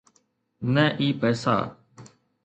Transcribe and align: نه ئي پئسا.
نه 0.73 0.85
ئي 0.99 1.07
پئسا. 1.19 1.55